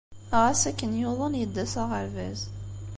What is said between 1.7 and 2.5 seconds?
s aɣerbaz.